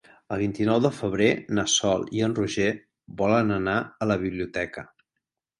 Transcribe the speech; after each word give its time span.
El 0.35 0.39
vint-i-nou 0.43 0.79
de 0.85 0.89
febrer 0.99 1.27
na 1.57 1.65
Sol 1.73 2.07
i 2.21 2.25
en 2.29 2.35
Roger 2.39 2.71
volen 3.21 3.55
anar 3.59 3.77
a 4.07 4.09
la 4.15 4.21
biblioteca. 4.25 4.89